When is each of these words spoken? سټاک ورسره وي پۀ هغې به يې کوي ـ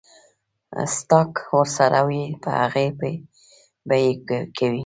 سټاک 0.95 1.31
ورسره 1.57 1.99
وي 2.07 2.23
پۀ 2.41 2.49
هغې 2.61 2.87
به 3.87 3.95
يې 4.03 4.11
کوي 4.57 4.77
ـ 4.79 4.79